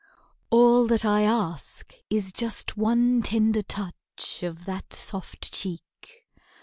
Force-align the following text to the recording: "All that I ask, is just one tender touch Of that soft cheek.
"All 0.49 0.87
that 0.87 1.05
I 1.05 1.21
ask, 1.21 1.93
is 2.09 2.33
just 2.33 2.75
one 2.75 3.21
tender 3.21 3.61
touch 3.61 4.41
Of 4.41 4.65
that 4.65 4.93
soft 4.93 5.53
cheek. 5.53 6.25